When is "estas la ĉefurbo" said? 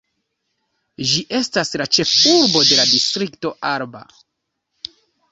1.39-2.63